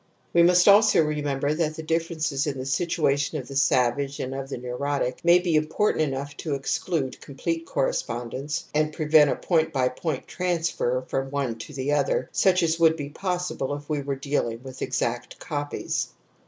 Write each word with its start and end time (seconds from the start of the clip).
We 0.33 0.41
must 0.41 0.67
also 0.67 0.99
remember 1.03 1.53
that 1.53 1.75
the 1.75 1.83
differences 1.83 2.47
in 2.47 2.57
the 2.57 2.65
situation 2.65 3.37
of 3.37 3.47
the 3.47 3.55
savage 3.55 4.19
and 4.19 4.33
of 4.33 4.49
the 4.49 4.57
neurotic 4.57 5.23
may 5.23 5.37
be 5.37 5.55
important 5.55 6.01
enough 6.01 6.35
to 6.37 6.55
exclude 6.55 7.21
complete 7.21 7.67
correspondence 7.67 8.65
and 8.73 8.91
prevent 8.93 9.29
a 9.29 9.35
point 9.35 9.71
by 9.71 9.89
point 9.89 10.25
transfer 10.25 11.03
from 11.07 11.29
one 11.29 11.59
to 11.59 11.73
the 11.73 11.91
other 11.93 12.29
such 12.31 12.63
as 12.63 12.79
would 12.79 12.97
be 12.97 13.09
possible 13.09 13.75
if 13.75 13.87
we 13.87 14.01
were 14.01 14.15
dealing 14.15 14.63
with 14.63 14.81
exact 14.81 15.37
copies. 15.37 16.07